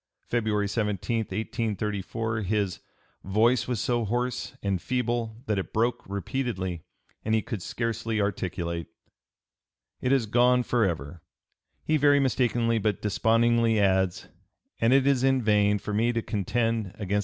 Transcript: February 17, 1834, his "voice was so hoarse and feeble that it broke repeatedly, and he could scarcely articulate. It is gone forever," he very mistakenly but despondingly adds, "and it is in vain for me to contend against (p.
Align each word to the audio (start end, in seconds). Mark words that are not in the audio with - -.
February 0.25 0.67
17, 0.67 1.17
1834, 1.19 2.41
his 2.41 2.79
"voice 3.23 3.67
was 3.67 3.79
so 3.79 4.03
hoarse 4.03 4.57
and 4.63 4.81
feeble 4.81 5.35
that 5.45 5.59
it 5.59 5.71
broke 5.71 6.01
repeatedly, 6.09 6.81
and 7.23 7.35
he 7.35 7.41
could 7.43 7.61
scarcely 7.61 8.19
articulate. 8.19 8.87
It 10.01 10.11
is 10.11 10.25
gone 10.25 10.63
forever," 10.63 11.21
he 11.83 11.97
very 11.97 12.19
mistakenly 12.19 12.79
but 12.79 12.99
despondingly 13.03 13.79
adds, 13.79 14.27
"and 14.79 14.91
it 14.91 15.05
is 15.05 15.23
in 15.23 15.39
vain 15.39 15.77
for 15.77 15.93
me 15.93 16.11
to 16.13 16.23
contend 16.23 16.93
against 16.95 17.09
(p. 17.09 17.19